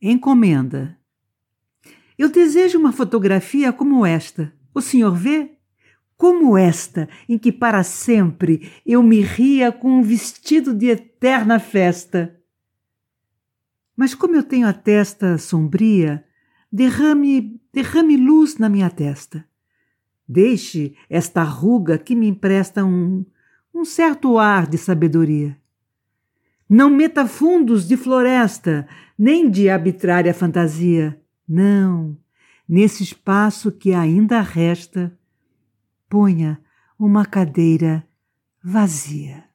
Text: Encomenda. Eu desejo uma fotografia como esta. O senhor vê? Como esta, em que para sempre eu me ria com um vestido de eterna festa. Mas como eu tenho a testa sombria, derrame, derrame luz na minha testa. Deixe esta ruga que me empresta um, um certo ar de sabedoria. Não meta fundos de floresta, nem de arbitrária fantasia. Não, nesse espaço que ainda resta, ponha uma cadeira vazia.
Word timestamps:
Encomenda. 0.00 0.96
Eu 2.16 2.30
desejo 2.30 2.78
uma 2.78 2.92
fotografia 2.92 3.72
como 3.72 4.06
esta. 4.06 4.52
O 4.72 4.80
senhor 4.80 5.12
vê? 5.16 5.56
Como 6.16 6.56
esta, 6.56 7.08
em 7.28 7.36
que 7.36 7.50
para 7.50 7.82
sempre 7.82 8.70
eu 8.86 9.02
me 9.02 9.20
ria 9.20 9.72
com 9.72 9.98
um 9.98 10.02
vestido 10.02 10.72
de 10.72 10.86
eterna 10.86 11.58
festa. 11.58 12.40
Mas 13.96 14.14
como 14.14 14.36
eu 14.36 14.42
tenho 14.44 14.68
a 14.68 14.72
testa 14.72 15.36
sombria, 15.36 16.24
derrame, 16.70 17.60
derrame 17.72 18.16
luz 18.16 18.56
na 18.56 18.68
minha 18.68 18.90
testa. 18.90 19.44
Deixe 20.28 20.94
esta 21.10 21.42
ruga 21.42 21.98
que 21.98 22.14
me 22.14 22.28
empresta 22.28 22.84
um, 22.84 23.26
um 23.74 23.84
certo 23.84 24.38
ar 24.38 24.68
de 24.68 24.78
sabedoria. 24.78 25.56
Não 26.68 26.90
meta 26.90 27.26
fundos 27.26 27.88
de 27.88 27.96
floresta, 27.96 28.86
nem 29.18 29.50
de 29.50 29.70
arbitrária 29.70 30.34
fantasia. 30.34 31.18
Não, 31.48 32.16
nesse 32.68 33.02
espaço 33.02 33.72
que 33.72 33.94
ainda 33.94 34.40
resta, 34.42 35.16
ponha 36.08 36.60
uma 36.98 37.24
cadeira 37.24 38.06
vazia. 38.62 39.47